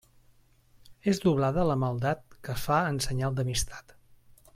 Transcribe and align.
És 1.11 1.19
doblada 1.25 1.65
la 1.71 1.75
maldat 1.83 2.25
que 2.47 2.53
es 2.55 2.63
fa 2.71 2.79
en 2.95 2.99
senyal 3.07 3.37
d'amistat. 3.41 3.95